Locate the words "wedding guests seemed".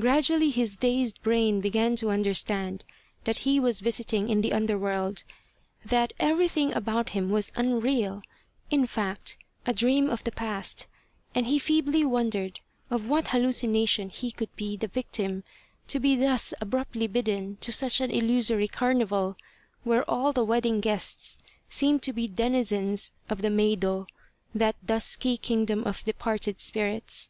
20.46-22.02